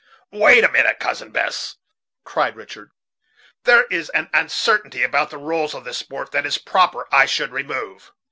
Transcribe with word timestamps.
"Wait 0.31 0.63
a 0.63 0.71
minute, 0.71 0.99
Cousin 0.99 1.29
Bess," 1.29 1.75
cried 2.23 2.55
Richard; 2.55 2.89
"there 3.65 3.83
is 3.91 4.09
an 4.15 4.31
uncertainty 4.33 5.03
about 5.03 5.29
the 5.29 5.37
rules 5.37 5.75
of 5.75 5.83
this 5.83 5.99
sport 5.99 6.31
that 6.31 6.43
it 6.43 6.47
is 6.47 6.57
proper 6.57 7.05
I 7.11 7.27
should 7.27 7.51
remove. 7.51 8.11